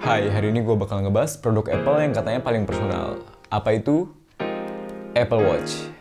Hai, 0.00 0.32
hari 0.32 0.48
ini 0.48 0.64
gue 0.64 0.72
bakal 0.80 1.04
ngebahas 1.04 1.36
produk 1.36 1.76
Apple 1.76 2.00
yang 2.00 2.16
katanya 2.16 2.40
paling 2.40 2.64
personal. 2.64 3.20
Apa 3.52 3.76
itu? 3.76 4.08
Apple 5.12 5.44
Watch. 5.44 5.92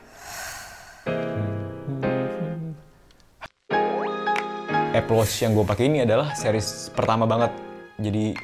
Apple 4.96 5.20
Watch 5.20 5.43
yang 5.43 5.51
gue 5.51 5.67
pakai 5.67 5.91
ini 5.91 6.07
adalah 6.07 6.31
series 6.31 6.88
pertama 6.96 7.27
banget. 7.27 7.51
Jadi 7.99 8.39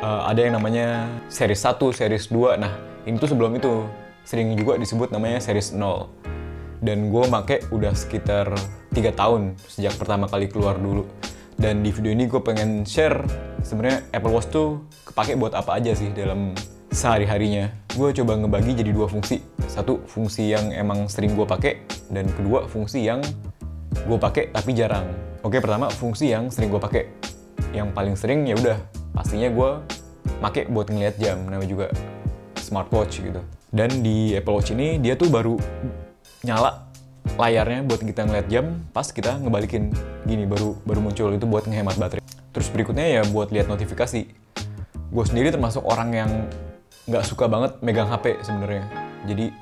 uh, 0.00 0.24
ada 0.24 0.40
yang 0.40 0.56
namanya 0.56 1.04
series 1.28 1.60
1, 1.60 1.76
series 1.92 2.32
2. 2.32 2.56
Nah, 2.56 2.72
ini 3.04 3.20
tuh 3.20 3.28
sebelum 3.28 3.60
itu 3.60 3.84
sering 4.24 4.56
juga 4.56 4.80
disebut 4.80 5.12
namanya 5.12 5.44
series 5.44 5.76
0. 5.76 6.08
Dan 6.80 7.12
gue 7.12 7.24
make 7.28 7.60
udah 7.68 7.92
sekitar 7.92 8.56
3 8.96 9.04
tahun 9.12 9.52
sejak 9.68 10.00
pertama 10.00 10.32
kali 10.32 10.48
keluar 10.48 10.80
dulu. 10.80 11.04
Dan 11.58 11.82
di 11.82 11.90
video 11.90 12.14
ini 12.14 12.30
gue 12.30 12.38
pengen 12.38 12.86
share 12.86 13.18
sebenarnya 13.66 14.06
Apple 14.14 14.30
Watch 14.30 14.54
tuh 14.54 14.86
kepake 15.10 15.34
buat 15.34 15.58
apa 15.58 15.74
aja 15.82 15.90
sih 15.90 16.06
dalam 16.14 16.54
sehari-harinya. 16.94 17.66
Gue 17.98 18.14
coba 18.14 18.38
ngebagi 18.38 18.78
jadi 18.78 18.94
dua 18.94 19.10
fungsi. 19.10 19.42
Satu 19.66 19.98
fungsi 20.06 20.54
yang 20.54 20.70
emang 20.70 21.10
sering 21.10 21.34
gue 21.34 21.42
pakai 21.42 21.82
dan 22.14 22.30
kedua 22.30 22.70
fungsi 22.70 23.02
yang 23.02 23.18
gue 23.90 24.18
pakai 24.22 24.54
tapi 24.54 24.70
jarang. 24.70 25.10
Oke 25.42 25.58
pertama 25.58 25.90
fungsi 25.90 26.30
yang 26.30 26.46
sering 26.46 26.70
gue 26.70 26.78
pakai. 26.78 27.10
Yang 27.74 27.90
paling 27.90 28.14
sering 28.14 28.46
ya 28.46 28.54
udah 28.54 28.78
pastinya 29.10 29.50
gue 29.50 29.70
pakai 30.38 30.70
buat 30.70 30.86
ngeliat 30.94 31.18
jam 31.18 31.42
namanya 31.42 31.66
juga 31.66 31.86
smartwatch 32.54 33.18
gitu. 33.18 33.42
Dan 33.74 34.06
di 34.06 34.30
Apple 34.38 34.54
Watch 34.54 34.70
ini 34.70 35.02
dia 35.02 35.18
tuh 35.18 35.26
baru 35.26 35.58
nyala 36.46 36.87
layarnya 37.38 37.86
buat 37.86 38.02
kita 38.02 38.26
ngeliat 38.26 38.46
jam 38.50 38.82
pas 38.90 39.06
kita 39.14 39.38
ngebalikin 39.38 39.94
gini 40.26 40.44
baru 40.44 40.74
baru 40.82 41.00
muncul 41.00 41.30
itu 41.30 41.46
buat 41.46 41.64
ngehemat 41.70 41.94
baterai 41.94 42.24
terus 42.50 42.66
berikutnya 42.74 43.06
ya 43.06 43.22
buat 43.30 43.54
lihat 43.54 43.70
notifikasi 43.70 44.26
gue 45.08 45.24
sendiri 45.24 45.54
termasuk 45.54 45.86
orang 45.86 46.10
yang 46.10 46.30
nggak 47.06 47.24
suka 47.24 47.46
banget 47.46 47.78
megang 47.80 48.10
HP 48.10 48.42
sebenarnya 48.42 48.84
jadi 49.24 49.54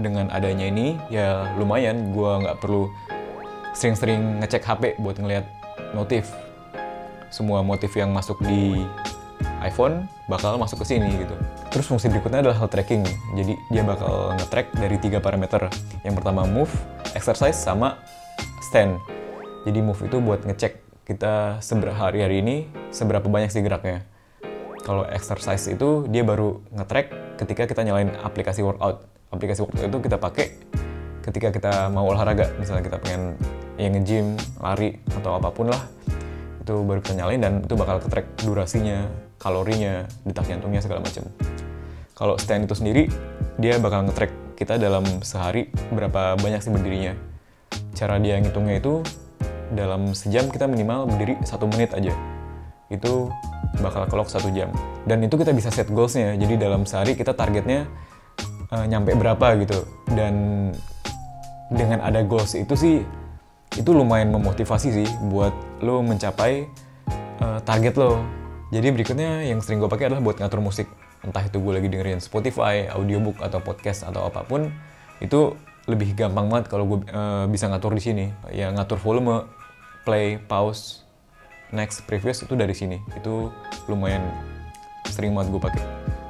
dengan 0.00 0.32
adanya 0.32 0.64
ini 0.64 0.96
ya 1.12 1.44
lumayan 1.60 2.16
gue 2.16 2.32
nggak 2.40 2.56
perlu 2.58 2.88
sering-sering 3.76 4.40
ngecek 4.40 4.64
HP 4.64 4.96
buat 4.98 5.20
ngeliat 5.20 5.44
notif 5.92 6.32
semua 7.30 7.62
motif 7.62 7.94
yang 7.94 8.10
masuk 8.10 8.40
di 8.42 8.82
iPhone 9.60 10.08
bakal 10.26 10.56
masuk 10.56 10.82
ke 10.84 10.96
sini 10.96 11.20
gitu. 11.20 11.36
Terus 11.70 11.86
fungsi 11.86 12.08
berikutnya 12.08 12.42
adalah 12.42 12.66
tracking. 12.66 13.04
Jadi 13.36 13.54
dia 13.70 13.82
bakal 13.84 14.34
nge-track 14.36 14.66
dari 14.76 14.96
tiga 14.98 15.18
parameter. 15.22 15.68
Yang 16.02 16.14
pertama 16.20 16.48
move, 16.48 16.72
exercise, 17.14 17.58
sama 17.58 17.98
stand. 18.64 18.98
Jadi 19.66 19.78
move 19.84 20.00
itu 20.06 20.16
buat 20.22 20.40
ngecek 20.46 20.80
kita 21.04 21.58
seberapa 21.58 21.98
hari-hari 21.98 22.38
ini 22.38 22.56
seberapa 22.94 23.26
banyak 23.26 23.50
sih 23.50 23.66
geraknya. 23.66 24.06
Kalau 24.80 25.04
exercise 25.10 25.66
itu 25.68 26.06
dia 26.08 26.22
baru 26.22 26.62
nge-track 26.72 27.36
ketika 27.42 27.66
kita 27.66 27.82
nyalain 27.82 28.14
aplikasi 28.22 28.62
workout. 28.62 29.04
Aplikasi 29.34 29.66
workout 29.66 29.90
itu 29.90 29.98
kita 30.00 30.16
pakai 30.16 30.46
ketika 31.26 31.50
kita 31.52 31.72
mau 31.92 32.08
olahraga. 32.08 32.48
Misalnya 32.56 32.86
kita 32.86 32.98
pengen 33.02 33.34
yang 33.76 33.92
nge-gym, 33.96 34.38
lari, 34.62 34.96
atau 35.12 35.36
apa 35.36 35.50
pun 35.52 35.68
lah. 35.68 35.82
Itu 36.62 36.86
baru 36.86 37.02
kita 37.02 37.18
nyalain 37.20 37.40
dan 37.42 37.52
itu 37.64 37.74
bakal 37.76 38.00
ke-track 38.00 38.26
durasinya, 38.46 39.08
kalorinya, 39.36 40.06
detak 40.24 40.48
jantungnya 40.48 40.80
segala 40.80 41.04
macam. 41.04 41.26
Kalau 42.16 42.36
stand 42.36 42.68
itu 42.68 42.76
sendiri, 42.76 43.08
dia 43.56 43.80
bakal 43.80 44.04
nge-track 44.08 44.32
kita 44.60 44.76
dalam 44.76 45.24
sehari 45.24 45.72
berapa 45.88 46.36
banyak 46.36 46.60
sih 46.60 46.68
berdirinya. 46.68 47.16
Cara 47.96 48.20
dia 48.20 48.36
ngitungnya 48.36 48.76
itu 48.76 49.00
dalam 49.72 50.12
sejam 50.12 50.52
kita 50.52 50.68
minimal 50.68 51.08
berdiri 51.08 51.40
satu 51.48 51.64
menit 51.64 51.96
aja. 51.96 52.12
Itu 52.92 53.32
bakal 53.80 54.04
clock 54.12 54.28
satu 54.28 54.52
jam. 54.52 54.68
Dan 55.08 55.24
itu 55.24 55.40
kita 55.40 55.56
bisa 55.56 55.72
set 55.72 55.88
goalsnya. 55.88 56.36
Jadi 56.36 56.60
dalam 56.60 56.84
sehari 56.84 57.16
kita 57.16 57.32
targetnya 57.32 57.88
uh, 58.68 58.84
nyampe 58.84 59.16
berapa 59.16 59.56
gitu. 59.64 59.80
Dan 60.12 60.68
dengan 61.72 62.04
ada 62.04 62.20
goals 62.20 62.52
itu 62.52 62.76
sih 62.76 62.96
itu 63.80 63.90
lumayan 63.96 64.28
memotivasi 64.28 64.92
sih 64.92 65.08
buat 65.30 65.54
lo 65.80 66.02
mencapai 66.04 66.68
uh, 67.40 67.62
target 67.62 67.94
lo 67.94 68.18
jadi 68.70 68.94
berikutnya 68.94 69.50
yang 69.50 69.58
sering 69.58 69.82
gue 69.82 69.90
pakai 69.90 70.06
adalah 70.06 70.22
buat 70.22 70.38
ngatur 70.38 70.62
musik. 70.62 70.86
Entah 71.20 71.44
itu 71.44 71.60
gue 71.60 71.72
lagi 71.76 71.88
dengerin 71.92 72.20
Spotify, 72.20 72.88
audiobook 72.88 73.44
atau 73.44 73.60
podcast 73.60 74.08
atau 74.08 74.24
apa 74.24 74.40
pun, 74.44 74.72
itu 75.20 75.52
lebih 75.84 76.16
gampang 76.16 76.48
banget 76.48 76.72
kalau 76.72 76.84
gue 76.86 76.98
uh, 77.12 77.44
bisa 77.50 77.68
ngatur 77.68 77.92
di 77.92 78.02
sini. 78.02 78.26
Ya 78.48 78.72
ngatur 78.72 78.96
volume, 78.96 79.44
play, 80.08 80.40
pause, 80.40 81.04
next, 81.76 82.08
previous 82.08 82.40
itu 82.40 82.56
dari 82.56 82.72
sini. 82.72 82.96
Itu 83.16 83.52
lumayan 83.84 84.24
sering 85.12 85.36
banget 85.36 85.52
gue 85.52 85.62
pakai. 85.62 85.82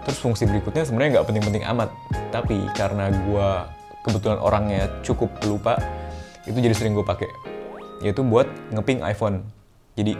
Terus 0.08 0.18
fungsi 0.18 0.48
berikutnya 0.48 0.82
sebenarnya 0.88 1.20
nggak 1.20 1.26
penting-penting 1.28 1.64
amat, 1.76 1.92
tapi 2.34 2.58
karena 2.74 3.12
gue 3.12 3.48
kebetulan 4.08 4.40
orangnya 4.40 4.88
cukup 5.04 5.28
lupa, 5.44 5.76
itu 6.48 6.56
jadi 6.56 6.72
sering 6.72 6.96
gue 6.96 7.04
pakai. 7.04 7.28
Yaitu 8.00 8.24
buat 8.24 8.48
ngeping 8.72 9.04
iPhone. 9.04 9.44
Jadi 9.94 10.16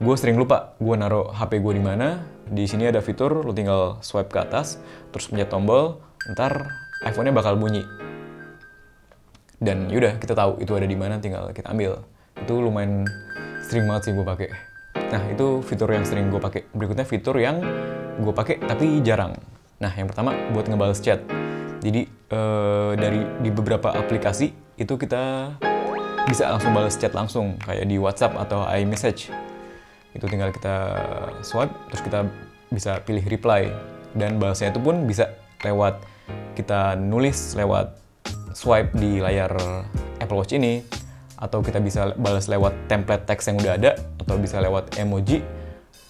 gue 0.00 0.14
sering 0.16 0.40
lupa 0.40 0.72
gue 0.80 0.96
naruh 0.96 1.28
HP 1.28 1.60
gue 1.60 1.76
di 1.76 1.84
mana. 1.84 2.24
Di 2.50 2.64
sini 2.66 2.88
ada 2.88 3.04
fitur 3.04 3.44
lo 3.44 3.52
tinggal 3.52 4.00
swipe 4.00 4.32
ke 4.32 4.40
atas, 4.40 4.80
terus 5.12 5.28
pencet 5.28 5.52
tombol, 5.52 6.00
ntar 6.34 6.72
iPhone-nya 7.04 7.36
bakal 7.36 7.60
bunyi. 7.60 7.84
Dan 9.60 9.92
yaudah 9.92 10.16
kita 10.16 10.32
tahu 10.32 10.56
itu 10.58 10.72
ada 10.72 10.88
di 10.88 10.96
mana, 10.96 11.20
tinggal 11.20 11.52
kita 11.52 11.70
ambil. 11.70 12.00
Itu 12.40 12.64
lumayan 12.64 13.04
sering 13.68 13.84
banget 13.86 14.10
sih 14.10 14.12
gue 14.16 14.24
pakai. 14.24 14.48
Nah 15.12 15.22
itu 15.30 15.60
fitur 15.68 15.92
yang 15.92 16.08
sering 16.08 16.32
gue 16.32 16.40
pakai. 16.40 16.64
Berikutnya 16.72 17.04
fitur 17.04 17.36
yang 17.36 17.60
gue 18.18 18.32
pakai 18.32 18.56
tapi 18.64 19.04
jarang. 19.04 19.36
Nah 19.84 19.92
yang 19.92 20.08
pertama 20.08 20.32
buat 20.56 20.64
ngebales 20.64 21.04
chat. 21.04 21.20
Jadi 21.84 22.08
ee, 22.08 22.90
dari 22.96 23.20
di 23.44 23.52
beberapa 23.52 23.92
aplikasi 23.92 24.52
itu 24.80 24.94
kita 24.96 25.54
bisa 26.24 26.48
langsung 26.48 26.72
balas 26.72 26.96
chat 26.96 27.12
langsung 27.12 27.60
kayak 27.60 27.84
di 27.84 28.00
WhatsApp 28.00 28.36
atau 28.36 28.64
iMessage 28.64 29.49
itu 30.10 30.26
tinggal 30.26 30.50
kita 30.50 30.76
swipe 31.40 31.70
terus 31.90 32.02
kita 32.02 32.26
bisa 32.70 33.02
pilih 33.02 33.22
reply. 33.26 33.70
Dan 34.10 34.42
balasnya 34.42 34.74
itu 34.74 34.82
pun 34.82 35.06
bisa 35.06 35.30
lewat 35.62 36.02
kita 36.58 36.98
nulis 36.98 37.54
lewat 37.54 37.94
swipe 38.54 38.90
di 38.98 39.22
layar 39.22 39.54
Apple 40.18 40.38
Watch 40.38 40.54
ini. 40.54 40.82
Atau 41.40 41.64
kita 41.64 41.80
bisa 41.80 42.12
balas 42.20 42.52
lewat 42.52 42.90
template 42.90 43.24
teks 43.24 43.48
yang 43.48 43.56
udah 43.62 43.72
ada 43.78 43.90
atau 44.20 44.36
bisa 44.36 44.60
lewat 44.60 44.98
emoji. 44.98 45.40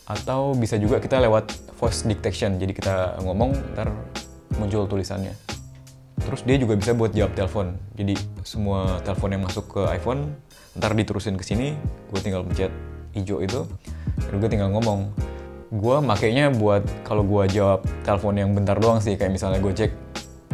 Atau 0.09 0.59
bisa 0.59 0.75
juga 0.75 0.99
kita 0.99 1.23
lewat 1.23 1.77
voice 1.79 2.03
dictation. 2.09 2.59
Jadi 2.59 2.73
kita 2.75 3.21
ngomong 3.23 3.55
ntar 3.77 3.95
muncul 4.59 4.89
tulisannya. 4.91 5.37
Terus 6.21 6.43
dia 6.45 6.57
juga 6.59 6.75
bisa 6.75 6.93
buat 6.97 7.15
jawab 7.15 7.33
telepon. 7.37 7.79
Jadi 7.95 8.19
semua 8.43 8.99
telepon 9.07 9.31
yang 9.31 9.43
masuk 9.47 9.71
ke 9.71 9.83
iPhone 9.93 10.35
ntar 10.75 10.99
diterusin 10.99 11.39
ke 11.39 11.45
sini. 11.47 11.79
Gue 12.11 12.21
tinggal 12.21 12.43
pencet 12.43 12.75
hijau 13.15 13.43
itu 13.43 13.67
dan 14.29 14.35
gue 14.37 14.49
tinggal 14.51 14.69
ngomong 14.75 15.09
gue 15.71 15.97
makainya 16.03 16.51
buat 16.51 16.83
kalau 17.07 17.23
gue 17.23 17.47
jawab 17.55 17.87
telepon 18.03 18.35
yang 18.35 18.51
bentar 18.51 18.75
doang 18.75 18.99
sih 18.99 19.15
kayak 19.15 19.31
misalnya 19.31 19.63
gue 19.63 19.71
cek 19.71 19.93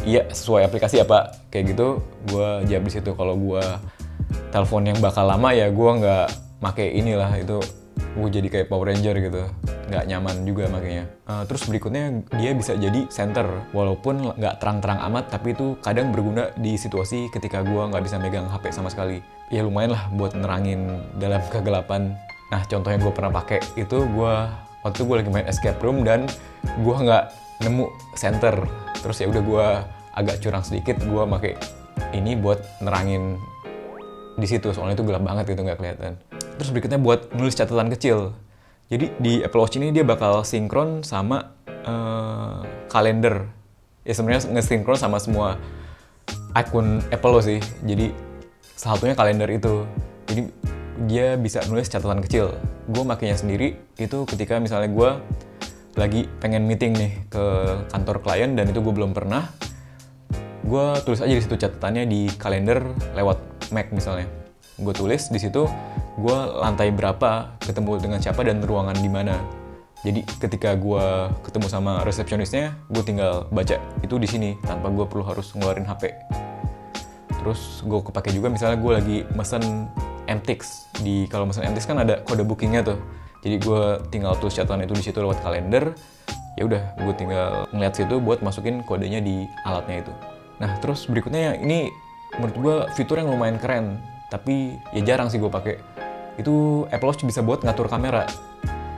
iya 0.06 0.22
sesuai 0.28 0.68
aplikasi 0.68 1.00
apa 1.02 1.34
kayak 1.50 1.74
gitu 1.74 2.04
gue 2.30 2.48
jawab 2.70 2.84
di 2.86 2.92
situ. 2.94 3.10
Kalau 3.16 3.34
gue 3.34 3.64
telepon 4.54 4.86
yang 4.86 4.98
bakal 5.02 5.26
lama 5.26 5.50
ya 5.56 5.72
gue 5.72 5.90
nggak 5.98 6.26
make 6.62 6.86
inilah 6.86 7.32
itu 7.36 7.58
gue 8.16 8.28
jadi 8.32 8.48
kayak 8.48 8.66
Power 8.70 8.92
Ranger 8.92 9.16
gitu. 9.18 9.42
Nggak 9.86 10.04
nyaman 10.10 10.36
juga 10.46 10.64
makanya 10.68 11.04
uh, 11.30 11.42
terus 11.48 11.64
berikutnya 11.64 12.22
dia 12.38 12.54
bisa 12.54 12.78
jadi 12.78 13.10
center. 13.10 13.48
Walaupun 13.74 14.36
nggak 14.38 14.62
terang-terang 14.62 15.02
amat 15.10 15.32
tapi 15.32 15.56
itu 15.56 15.74
kadang 15.82 16.14
berguna 16.14 16.54
di 16.60 16.78
situasi 16.78 17.32
ketika 17.34 17.64
gue 17.66 17.82
nggak 17.88 18.04
bisa 18.06 18.20
megang 18.22 18.46
HP 18.46 18.70
sama 18.70 18.92
sekali. 18.92 19.20
Ya 19.50 19.62
lumayan 19.66 19.94
lah 19.94 20.06
buat 20.14 20.36
nerangin 20.38 21.02
dalam 21.18 21.42
kegelapan 21.52 22.14
Nah 22.52 22.62
contoh 22.66 22.90
yang 22.94 23.02
gue 23.02 23.14
pernah 23.14 23.32
pakai 23.32 23.58
itu 23.74 23.98
gue 24.06 24.34
waktu 24.86 25.00
gue 25.02 25.16
lagi 25.18 25.30
main 25.30 25.46
escape 25.50 25.82
room 25.82 26.06
dan 26.06 26.30
gue 26.78 26.96
nggak 26.96 27.24
nemu 27.66 27.90
center. 28.14 28.54
Terus 29.02 29.16
ya 29.22 29.26
udah 29.30 29.42
gue 29.42 29.66
agak 30.16 30.36
curang 30.40 30.64
sedikit 30.64 30.96
gue 31.02 31.22
pakai 31.26 31.52
ini 32.14 32.38
buat 32.38 32.62
nerangin 32.80 33.36
di 34.36 34.44
situ 34.44 34.68
soalnya 34.72 35.00
itu 35.00 35.04
gelap 35.08 35.24
banget 35.24 35.44
gitu 35.56 35.60
nggak 35.64 35.78
kelihatan. 35.80 36.12
Terus 36.60 36.70
berikutnya 36.72 37.00
buat 37.00 37.32
nulis 37.32 37.56
catatan 37.56 37.88
kecil. 37.92 38.36
Jadi 38.86 39.10
di 39.18 39.42
Apple 39.42 39.60
Watch 39.60 39.76
ini 39.80 39.90
dia 39.90 40.06
bakal 40.06 40.46
sinkron 40.46 41.02
sama 41.02 41.56
uh, 41.66 42.62
kalender. 42.86 43.50
Ya 44.06 44.14
sebenarnya 44.14 44.46
nge-sinkron 44.54 44.94
sama 44.94 45.18
semua 45.18 45.58
akun 46.54 47.02
Apple 47.10 47.32
lo 47.34 47.42
sih. 47.42 47.58
Jadi 47.82 48.14
salah 48.78 48.96
satunya 49.00 49.18
kalender 49.18 49.50
itu. 49.50 49.82
Jadi 50.30 50.40
dia 51.04 51.36
bisa 51.36 51.60
nulis 51.68 51.92
catatan 51.92 52.24
kecil. 52.24 52.56
Gue 52.88 53.04
makainya 53.04 53.36
sendiri 53.36 53.76
itu 54.00 54.24
ketika 54.24 54.56
misalnya 54.56 54.88
gue 54.88 55.10
lagi 55.96 56.28
pengen 56.40 56.64
meeting 56.64 56.92
nih 56.96 57.12
ke 57.28 57.44
kantor 57.92 58.20
klien 58.24 58.56
dan 58.56 58.68
itu 58.68 58.80
gue 58.80 58.94
belum 58.96 59.12
pernah. 59.12 59.52
Gue 60.64 60.96
tulis 61.04 61.20
aja 61.20 61.30
di 61.30 61.42
situ 61.44 61.56
catatannya 61.56 62.04
di 62.08 62.32
kalender 62.36 62.82
lewat 63.12 63.70
Mac 63.72 63.92
misalnya. 63.92 64.28
Gue 64.76 64.92
tulis 64.92 65.28
di 65.32 65.40
situ 65.40 65.64
gue 66.16 66.38
lantai 66.60 66.92
berapa, 66.92 67.60
ketemu 67.60 68.00
dengan 68.00 68.20
siapa 68.20 68.40
dan 68.44 68.64
ruangan 68.64 68.96
di 68.96 69.08
mana. 69.12 69.36
Jadi 70.04 70.22
ketika 70.38 70.76
gue 70.76 71.32
ketemu 71.42 71.66
sama 71.66 72.04
resepsionisnya, 72.04 72.76
gue 72.92 73.02
tinggal 73.02 73.48
baca 73.48 73.80
itu 74.04 74.14
di 74.20 74.28
sini 74.28 74.50
tanpa 74.64 74.92
gue 74.92 75.04
perlu 75.08 75.24
harus 75.24 75.52
ngeluarin 75.56 75.88
HP. 75.88 76.12
Terus 77.40 77.82
gue 77.82 78.00
kepake 78.04 78.30
juga 78.36 78.52
misalnya 78.52 78.78
gue 78.78 78.92
lagi 78.92 79.18
mesen 79.32 79.88
MTX 80.26 80.92
di 81.02 81.26
kalau 81.30 81.48
mesen 81.48 81.66
MTX 81.66 81.84
kan 81.88 81.98
ada 82.02 82.22
kode 82.22 82.42
bookingnya 82.42 82.82
tuh. 82.82 82.98
Jadi 83.46 83.62
gue 83.62 83.82
tinggal 84.10 84.34
tulis 84.42 84.58
catatan 84.58 84.82
itu 84.82 84.94
di 84.94 85.04
situ 85.06 85.18
lewat 85.22 85.38
kalender. 85.42 85.94
Ya 86.56 86.64
udah, 86.64 86.82
gue 86.98 87.14
tinggal 87.14 87.68
ngeliat 87.70 87.94
situ 87.94 88.16
buat 88.18 88.40
masukin 88.40 88.80
kodenya 88.82 89.20
di 89.20 89.44
alatnya 89.62 90.02
itu. 90.02 90.12
Nah 90.56 90.80
terus 90.80 91.04
berikutnya 91.04 91.52
yang 91.52 91.56
ini 91.62 91.78
menurut 92.40 92.56
gue 92.56 92.76
fitur 92.96 93.20
yang 93.20 93.28
lumayan 93.28 93.60
keren, 93.60 94.00
tapi 94.32 94.74
ya 94.96 95.04
jarang 95.04 95.28
sih 95.28 95.38
gue 95.38 95.52
pakai. 95.52 95.76
Itu 96.40 96.84
Apple 96.90 97.08
Watch 97.12 97.24
bisa 97.24 97.44
buat 97.44 97.62
ngatur 97.62 97.88
kamera. 97.88 98.24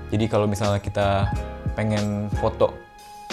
Jadi 0.08 0.24
kalau 0.30 0.48
misalnya 0.48 0.80
kita 0.80 1.28
pengen 1.76 2.32
foto 2.40 2.72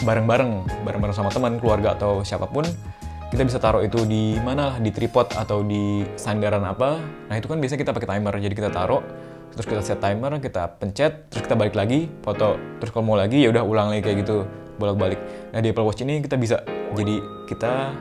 bareng-bareng, 0.03 0.83
bareng-bareng 0.83 1.15
sama 1.15 1.31
teman, 1.31 1.55
keluarga 1.61 1.95
atau 1.95 2.19
siapa 2.19 2.51
pun, 2.51 2.67
kita 3.35 3.51
bisa 3.51 3.59
taruh 3.59 3.83
itu 3.83 4.07
di 4.07 4.39
mana 4.39 4.71
lah, 4.71 4.75
di 4.79 4.95
tripod 4.95 5.35
atau 5.35 5.59
di 5.59 6.07
sandaran 6.15 6.63
apa. 6.63 7.03
Nah 7.27 7.35
itu 7.35 7.51
kan 7.51 7.59
biasanya 7.59 7.83
kita 7.83 7.91
pakai 7.91 8.07
timer, 8.15 8.31
jadi 8.39 8.55
kita 8.55 8.71
taruh, 8.71 9.03
terus 9.51 9.67
kita 9.67 9.83
set 9.83 9.99
timer, 9.99 10.39
kita 10.39 10.71
pencet, 10.79 11.27
terus 11.27 11.43
kita 11.43 11.59
balik 11.59 11.75
lagi, 11.75 12.07
foto, 12.23 12.55
terus 12.79 12.95
kalau 12.95 13.11
mau 13.11 13.19
lagi 13.19 13.43
ya 13.43 13.51
udah 13.51 13.67
ulang 13.67 13.91
lagi 13.91 14.07
kayak 14.07 14.23
gitu, 14.23 14.47
bolak-balik. 14.79 15.19
Nah 15.51 15.59
di 15.59 15.67
Apple 15.67 15.83
Watch 15.83 15.99
ini 16.07 16.23
kita 16.23 16.39
bisa, 16.39 16.63
jadi 16.95 17.19
kita 17.51 17.91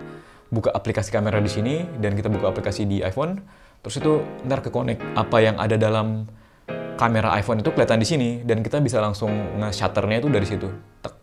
buka 0.54 0.70
aplikasi 0.70 1.10
kamera 1.10 1.42
di 1.42 1.50
sini 1.50 1.82
dan 1.98 2.14
kita 2.14 2.30
buka 2.30 2.54
aplikasi 2.54 2.86
di 2.86 3.02
iPhone, 3.02 3.42
terus 3.82 3.98
itu 3.98 4.22
ntar 4.46 4.62
ke 4.62 4.70
connect 4.70 5.02
apa 5.18 5.42
yang 5.42 5.58
ada 5.58 5.74
dalam 5.74 6.30
kamera 6.94 7.34
iPhone 7.34 7.58
itu 7.58 7.74
kelihatan 7.74 7.98
di 7.98 8.06
sini 8.06 8.28
dan 8.46 8.62
kita 8.62 8.78
bisa 8.78 9.02
langsung 9.02 9.34
nge-shutternya 9.58 10.22
itu 10.22 10.30
dari 10.30 10.46
situ. 10.46 10.70
Tek, 11.02 11.14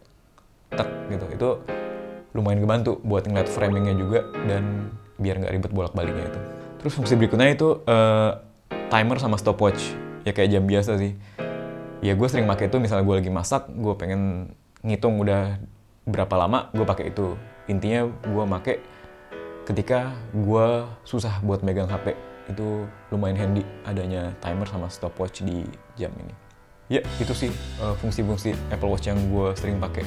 tek 0.75 0.87
gitu. 1.15 1.25
Itu 1.31 1.49
lumayan 2.31 2.63
kebantu 2.63 2.99
buat 3.03 3.27
ngeliat 3.27 3.49
framingnya 3.51 3.95
juga 3.95 4.23
dan 4.47 4.93
biar 5.19 5.37
nggak 5.43 5.53
ribet 5.53 5.71
bolak-baliknya 5.71 6.25
itu. 6.31 6.39
Terus 6.81 6.93
fungsi 6.97 7.13
berikutnya 7.19 7.53
itu 7.53 7.83
uh, 7.85 8.41
timer 8.89 9.17
sama 9.21 9.37
stopwatch. 9.37 9.93
Ya 10.25 10.33
kayak 10.33 10.49
jam 10.49 10.63
biasa 10.65 10.97
sih. 10.97 11.13
Ya 12.01 12.17
gue 12.17 12.27
sering 12.29 12.49
pakai 12.49 12.69
itu 12.71 12.81
misalnya 12.81 13.05
gue 13.05 13.15
lagi 13.21 13.29
masak, 13.29 13.69
gue 13.69 13.93
pengen 13.93 14.53
ngitung 14.81 15.21
udah 15.21 15.61
berapa 16.09 16.33
lama, 16.33 16.73
gue 16.73 16.85
pakai 16.85 17.13
itu. 17.13 17.37
Intinya 17.69 18.09
gue 18.09 18.43
pakai 18.57 18.75
ketika 19.69 20.09
gue 20.33 20.67
susah 21.05 21.37
buat 21.45 21.61
megang 21.61 21.85
HP 21.85 22.17
itu 22.49 22.89
lumayan 23.13 23.37
handy 23.37 23.63
adanya 23.85 24.33
timer 24.41 24.65
sama 24.65 24.89
stopwatch 24.89 25.45
di 25.45 25.63
jam 25.93 26.09
ini. 26.17 26.33
Ya 26.91 27.01
itu 27.21 27.31
sih 27.31 27.53
uh, 27.79 27.95
fungsi-fungsi 28.01 28.51
Apple 28.73 28.89
Watch 28.89 29.07
yang 29.07 29.21
gue 29.29 29.53
sering 29.55 29.77
pakai. 29.77 30.03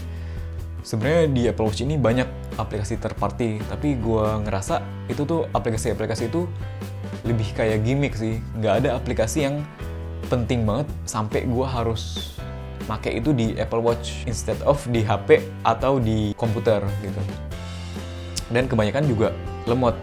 Sebenarnya 0.84 1.32
di 1.32 1.42
Apple 1.48 1.64
Watch 1.64 1.81
ini 1.81 1.96
banyak 1.96 2.28
aplikasi 2.60 3.00
third 3.00 3.16
tapi 3.16 3.96
gue 3.96 4.26
ngerasa 4.44 4.84
itu 5.08 5.25
tuh 5.25 5.48
aplikasi-aplikasi 5.56 6.28
itu 6.28 6.44
lebih 7.25 7.56
kayak 7.56 7.88
gimmick 7.88 8.12
sih. 8.12 8.36
Nggak 8.60 8.84
ada 8.84 9.00
aplikasi 9.00 9.48
yang 9.48 9.64
penting 10.28 10.69
banget 10.69 10.84
sampai 11.08 11.48
gue 11.48 11.64
harus 11.64 12.36
pakai 12.84 13.16
itu 13.16 13.32
di 13.32 13.56
Apple 13.56 13.81
Watch 13.81 14.28
instead 14.28 14.60
of 14.69 14.76
di 14.92 15.00
HP 15.00 15.40
atau 15.64 15.96
di 15.96 16.36
komputer 16.36 16.84
gitu. 17.00 17.20
Dan 18.52 18.69
kebanyakan 18.69 19.08
juga 19.08 19.32
lemot. 19.64 19.96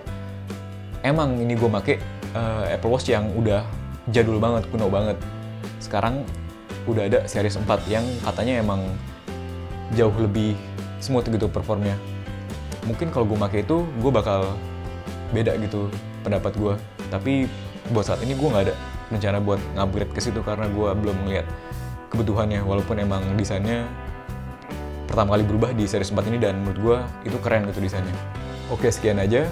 Emang 1.05 1.37
ini 1.37 1.53
gue 1.53 1.69
pakai 1.69 2.01
uh, 2.33 2.65
Apple 2.73 2.89
Watch 2.89 3.05
yang 3.05 3.29
udah 3.37 3.61
jadul 4.09 4.41
banget, 4.41 4.65
kuno 4.73 4.89
banget. 4.89 5.21
Sekarang 5.77 6.25
udah 6.89 7.05
ada 7.05 7.19
series 7.29 7.53
4 7.53 7.69
yang 7.85 8.01
katanya 8.25 8.65
emang 8.65 8.81
jauh 9.93 10.13
lebih 10.17 10.55
smooth 11.01 11.27
gitu 11.27 11.49
performnya. 11.49 11.97
Mungkin 12.87 13.13
kalau 13.13 13.27
gue 13.27 13.37
pakai 13.37 13.65
itu, 13.67 13.83
gue 13.83 14.11
bakal 14.13 14.57
beda 15.35 15.57
gitu 15.59 15.91
pendapat 16.23 16.53
gue. 16.55 16.73
Tapi 17.09 17.49
buat 17.91 18.07
saat 18.07 18.23
ini 18.23 18.37
gue 18.37 18.47
nggak 18.47 18.63
ada 18.71 18.75
rencana 19.11 19.37
buat 19.43 19.59
ngupgrade 19.75 20.13
ke 20.15 20.21
situ 20.23 20.39
karena 20.45 20.69
gue 20.71 20.89
belum 20.95 21.27
melihat 21.27 21.45
kebutuhannya. 22.13 22.63
Walaupun 22.63 23.01
emang 23.01 23.25
desainnya 23.35 23.85
pertama 25.09 25.35
kali 25.35 25.43
berubah 25.43 25.75
di 25.75 25.83
series 25.83 26.13
4 26.15 26.31
ini 26.31 26.37
dan 26.39 26.55
menurut 26.63 26.79
gue 26.79 26.97
itu 27.27 27.37
keren 27.43 27.67
gitu 27.67 27.83
desainnya. 27.83 28.15
Oke 28.71 28.87
sekian 28.87 29.19
aja 29.19 29.43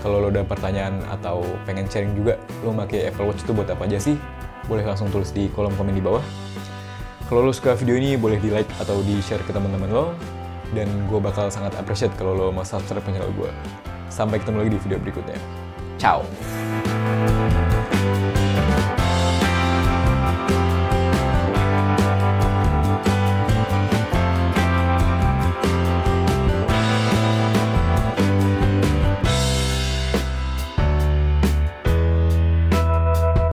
kalau 0.00 0.22
lo 0.22 0.28
ada 0.30 0.46
pertanyaan 0.46 1.02
atau 1.10 1.42
pengen 1.66 1.90
sharing 1.90 2.14
juga 2.14 2.38
lo 2.62 2.70
pakai 2.74 3.10
Apple 3.10 3.26
Watch 3.26 3.42
itu 3.42 3.52
buat 3.54 3.66
apa 3.66 3.86
aja 3.86 3.98
sih 3.98 4.14
boleh 4.70 4.84
langsung 4.84 5.10
tulis 5.10 5.32
di 5.34 5.50
kolom 5.50 5.74
komen 5.74 5.94
di 5.96 6.02
bawah 6.02 6.22
kalau 7.26 7.44
lo 7.44 7.52
suka 7.52 7.74
video 7.74 7.98
ini 7.98 8.14
boleh 8.14 8.38
di 8.38 8.52
like 8.52 8.68
atau 8.78 9.00
di 9.02 9.18
share 9.24 9.42
ke 9.42 9.50
teman-teman 9.50 9.90
lo 9.90 10.04
dan 10.76 10.88
gue 11.08 11.20
bakal 11.20 11.48
sangat 11.48 11.72
appreciate 11.80 12.12
kalau 12.20 12.36
lo 12.36 12.46
mau 12.52 12.64
subscribe 12.66 13.04
channel 13.04 13.32
gue 13.36 13.50
sampai 14.12 14.40
ketemu 14.40 14.56
lagi 14.64 14.70
di 14.76 14.80
video 14.84 14.98
berikutnya. 15.00 15.38
Ciao 15.98 16.22